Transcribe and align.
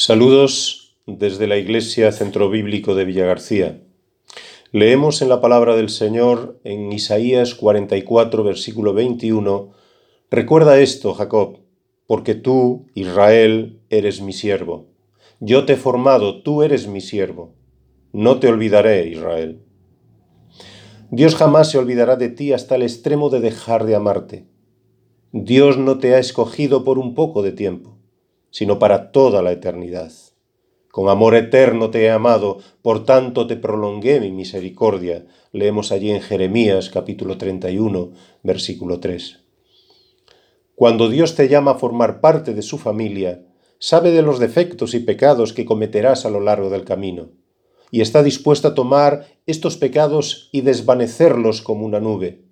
Saludos 0.00 0.96
desde 1.06 1.48
la 1.48 1.56
Iglesia 1.56 2.12
Centro 2.12 2.50
Bíblico 2.50 2.94
de 2.94 3.04
Villagarcía. 3.04 3.82
Leemos 4.70 5.22
en 5.22 5.28
la 5.28 5.40
palabra 5.40 5.74
del 5.74 5.88
Señor 5.88 6.60
en 6.62 6.92
Isaías 6.92 7.56
44, 7.56 8.44
versículo 8.44 8.94
21, 8.94 9.72
Recuerda 10.30 10.78
esto, 10.78 11.14
Jacob, 11.14 11.58
porque 12.06 12.36
tú, 12.36 12.86
Israel, 12.94 13.80
eres 13.90 14.20
mi 14.20 14.32
siervo. 14.32 14.86
Yo 15.40 15.66
te 15.66 15.72
he 15.72 15.76
formado, 15.76 16.44
tú 16.44 16.62
eres 16.62 16.86
mi 16.86 17.00
siervo. 17.00 17.56
No 18.12 18.38
te 18.38 18.46
olvidaré, 18.46 19.08
Israel. 19.08 19.64
Dios 21.10 21.34
jamás 21.34 21.72
se 21.72 21.78
olvidará 21.78 22.14
de 22.14 22.28
ti 22.28 22.52
hasta 22.52 22.76
el 22.76 22.82
extremo 22.82 23.30
de 23.30 23.40
dejar 23.40 23.84
de 23.84 23.96
amarte. 23.96 24.46
Dios 25.32 25.76
no 25.76 25.98
te 25.98 26.14
ha 26.14 26.20
escogido 26.20 26.84
por 26.84 27.00
un 27.00 27.16
poco 27.16 27.42
de 27.42 27.50
tiempo 27.50 27.97
sino 28.50 28.78
para 28.78 29.12
toda 29.12 29.42
la 29.42 29.52
eternidad. 29.52 30.12
Con 30.90 31.08
amor 31.08 31.34
eterno 31.34 31.90
te 31.90 32.04
he 32.04 32.10
amado, 32.10 32.58
por 32.82 33.04
tanto 33.04 33.46
te 33.46 33.56
prolongué 33.56 34.20
mi 34.20 34.32
misericordia. 34.32 35.26
Leemos 35.52 35.92
allí 35.92 36.10
en 36.10 36.20
Jeremías 36.20 36.90
capítulo 36.90 37.38
31, 37.38 38.10
versículo 38.42 38.98
3. 38.98 39.40
Cuando 40.74 41.08
Dios 41.08 41.34
te 41.34 41.48
llama 41.48 41.72
a 41.72 41.78
formar 41.78 42.20
parte 42.20 42.54
de 42.54 42.62
su 42.62 42.78
familia, 42.78 43.44
sabe 43.78 44.10
de 44.12 44.22
los 44.22 44.38
defectos 44.38 44.94
y 44.94 45.00
pecados 45.00 45.52
que 45.52 45.64
cometerás 45.64 46.24
a 46.24 46.30
lo 46.30 46.40
largo 46.40 46.70
del 46.70 46.84
camino, 46.84 47.30
y 47.90 48.00
está 48.00 48.22
dispuesto 48.22 48.68
a 48.68 48.74
tomar 48.74 49.26
estos 49.46 49.76
pecados 49.76 50.48
y 50.52 50.62
desvanecerlos 50.62 51.62
como 51.62 51.84
una 51.84 52.00
nube. 52.00 52.42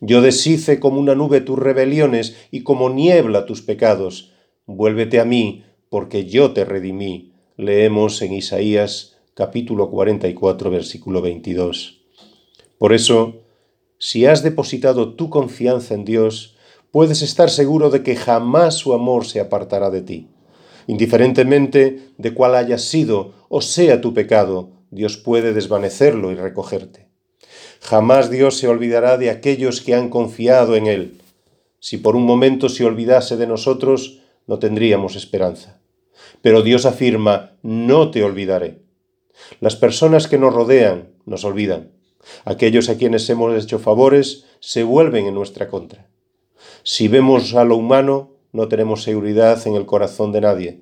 Yo 0.00 0.20
deshice 0.22 0.80
como 0.80 0.98
una 0.98 1.14
nube 1.14 1.40
tus 1.40 1.58
rebeliones 1.58 2.36
y 2.50 2.62
como 2.62 2.90
niebla 2.90 3.46
tus 3.46 3.62
pecados, 3.62 4.31
Vuélvete 4.66 5.18
a 5.18 5.24
mí, 5.24 5.64
porque 5.88 6.26
yo 6.26 6.52
te 6.52 6.64
redimí. 6.64 7.32
Leemos 7.56 8.22
en 8.22 8.32
Isaías 8.32 9.16
capítulo 9.34 9.90
44, 9.90 10.70
versículo 10.70 11.20
22. 11.20 12.00
Por 12.78 12.92
eso, 12.92 13.42
si 13.98 14.24
has 14.24 14.44
depositado 14.44 15.14
tu 15.14 15.30
confianza 15.30 15.94
en 15.94 16.04
Dios, 16.04 16.54
puedes 16.92 17.22
estar 17.22 17.50
seguro 17.50 17.90
de 17.90 18.04
que 18.04 18.14
jamás 18.14 18.74
su 18.74 18.94
amor 18.94 19.26
se 19.26 19.40
apartará 19.40 19.90
de 19.90 20.02
ti. 20.02 20.28
Indiferentemente 20.86 22.10
de 22.16 22.32
cuál 22.32 22.54
haya 22.54 22.78
sido 22.78 23.34
o 23.48 23.62
sea 23.62 24.00
tu 24.00 24.14
pecado, 24.14 24.70
Dios 24.92 25.16
puede 25.16 25.52
desvanecerlo 25.52 26.30
y 26.30 26.36
recogerte. 26.36 27.08
Jamás 27.80 28.30
Dios 28.30 28.58
se 28.58 28.68
olvidará 28.68 29.18
de 29.18 29.28
aquellos 29.28 29.80
que 29.80 29.96
han 29.96 30.08
confiado 30.08 30.76
en 30.76 30.86
Él. 30.86 31.20
Si 31.80 31.96
por 31.96 32.14
un 32.14 32.24
momento 32.24 32.68
se 32.68 32.84
olvidase 32.84 33.36
de 33.36 33.48
nosotros, 33.48 34.21
no 34.46 34.58
tendríamos 34.58 35.16
esperanza. 35.16 35.80
Pero 36.40 36.62
Dios 36.62 36.86
afirma, 36.86 37.56
no 37.62 38.10
te 38.10 38.22
olvidaré. 38.22 38.82
Las 39.60 39.76
personas 39.76 40.28
que 40.28 40.38
nos 40.38 40.54
rodean 40.54 41.10
nos 41.24 41.44
olvidan. 41.44 41.92
Aquellos 42.44 42.88
a 42.88 42.96
quienes 42.96 43.28
hemos 43.30 43.62
hecho 43.62 43.78
favores 43.78 44.46
se 44.60 44.82
vuelven 44.82 45.26
en 45.26 45.34
nuestra 45.34 45.68
contra. 45.68 46.08
Si 46.82 47.08
vemos 47.08 47.54
a 47.54 47.64
lo 47.64 47.76
humano, 47.76 48.30
no 48.52 48.68
tenemos 48.68 49.02
seguridad 49.02 49.66
en 49.66 49.74
el 49.74 49.86
corazón 49.86 50.32
de 50.32 50.40
nadie. 50.40 50.80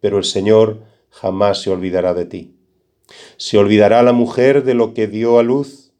Pero 0.00 0.18
el 0.18 0.24
Señor 0.24 0.82
jamás 1.10 1.62
se 1.62 1.70
olvidará 1.70 2.14
de 2.14 2.24
ti. 2.24 2.56
¿Se 3.36 3.58
olvidará 3.58 4.02
la 4.02 4.12
mujer 4.12 4.64
de 4.64 4.74
lo 4.74 4.94
que 4.94 5.06
dio 5.06 5.38
a 5.38 5.42
luz 5.42 5.92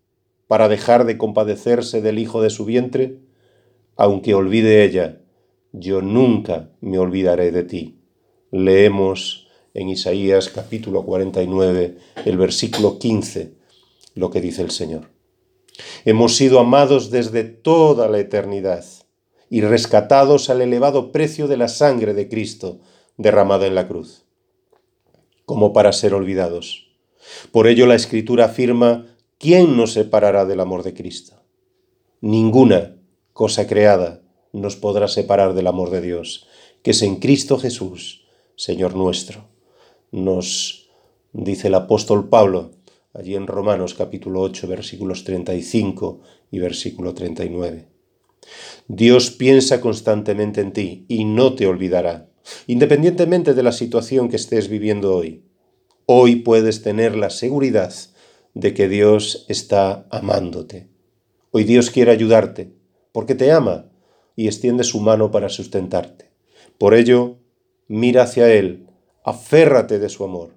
para 0.47 0.69
dejar 0.69 1.05
de 1.05 1.19
compadecerse 1.19 2.01
del 2.01 2.19
hijo 2.19 2.43
de 2.43 2.51
su 2.51 2.65
vientre? 2.65 3.19
Aunque 3.97 4.35
olvide 4.35 4.85
ella, 4.85 5.20
yo 5.73 6.03
nunca 6.03 6.71
me 6.81 6.99
olvidaré 6.99 7.53
de 7.53 7.63
ti. 7.63 8.01
Leemos 8.51 9.49
en 9.75 9.89
Isaías 9.89 10.49
capítulo 10.49 11.05
49, 11.05 11.97
el 12.25 12.37
versículo 12.37 12.99
15, 12.99 13.55
lo 14.15 14.31
que 14.31 14.41
dice 14.41 14.63
el 14.63 14.71
Señor. 14.71 15.11
Hemos 16.05 16.37
sido 16.37 16.59
amados 16.59 17.11
desde 17.11 17.45
toda 17.45 18.09
la 18.09 18.19
eternidad 18.19 18.85
y 19.49 19.63
rescatados 19.63 20.51
al 20.51 20.61
elevado 20.61 21.13
precio 21.13 21.49
de 21.49 21.57
la 21.57 21.69
sangre 21.69 22.15
de 22.15 22.29
Cristo 22.29 22.81
derramada 23.17 23.67
en 23.67 23.75
la 23.75 23.87
cruz, 23.87 24.25
como 25.45 25.73
para 25.73 25.93
ser 25.93 26.15
olvidados. 26.15 26.91
Por 27.53 27.67
ello 27.67 27.87
la 27.87 27.95
Escritura 27.95 28.47
afirma, 28.47 29.07
¿quién 29.39 29.77
nos 29.77 29.93
separará 29.93 30.45
del 30.45 30.61
amor 30.61 30.83
de 30.83 30.95
Cristo? 30.95 31.37
Ninguna 32.21 32.97
cosa 33.33 33.67
creada 33.67 34.23
nos 34.53 34.77
podrá 34.77 35.09
separar 35.09 35.55
del 35.55 35.67
amor 35.67 35.91
de 35.91 36.01
Dios, 36.01 36.47
que 36.83 36.93
es 36.93 37.03
en 37.03 37.17
Cristo 37.17 37.59
Jesús, 37.59 38.27
Señor 38.57 38.95
nuestro. 38.95 39.49
Nos 40.11 40.91
dice 41.33 41.69
el 41.69 41.75
apóstol 41.75 42.29
Pablo 42.29 42.73
allí 43.13 43.35
en 43.35 43.47
Romanos 43.47 43.95
capítulo 43.95 44.41
8 44.43 44.69
versículos 44.69 45.25
35 45.25 46.21
y 46.51 46.59
versículo 46.59 47.15
39. 47.15 47.89
Dios 48.89 49.31
piensa 49.31 49.81
constantemente 49.81 50.61
en 50.61 50.73
ti 50.73 51.05
y 51.09 51.25
no 51.25 51.55
te 51.55 51.67
olvidará, 51.67 52.31
independientemente 52.67 53.55
de 53.55 53.63
la 53.63 53.73
situación 53.73 54.29
que 54.29 54.37
estés 54.37 54.69
viviendo 54.69 55.15
hoy. 55.15 55.45
Hoy 56.07 56.37
puedes 56.37 56.83
tener 56.83 57.17
la 57.17 57.31
seguridad 57.31 57.95
de 58.55 58.75
que 58.75 58.89
Dios 58.89 59.45
está 59.49 60.07
amándote. 60.11 60.89
Hoy 61.53 61.65
Dios 61.65 61.91
quiere 61.91 62.11
ayudarte, 62.11 62.73
porque 63.13 63.35
te 63.35 63.53
ama 63.53 63.90
y 64.41 64.47
extiende 64.47 64.85
su 64.85 65.01
mano 65.01 65.31
para 65.31 65.51
sustentarte. 65.51 66.31
Por 66.79 66.95
ello, 66.95 67.37
mira 67.89 68.23
hacia 68.23 68.51
Él, 68.51 68.87
aférrate 69.23 69.99
de 69.99 70.09
su 70.09 70.25
amor 70.25 70.55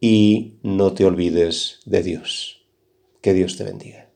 y 0.00 0.60
no 0.62 0.92
te 0.92 1.04
olvides 1.04 1.80
de 1.84 2.04
Dios. 2.04 2.64
Que 3.22 3.34
Dios 3.34 3.56
te 3.56 3.64
bendiga. 3.64 4.09